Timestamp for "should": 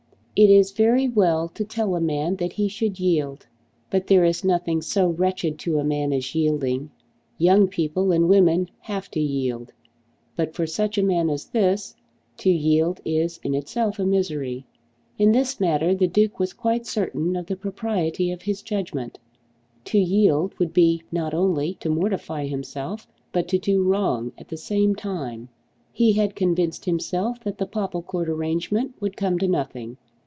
2.67-2.99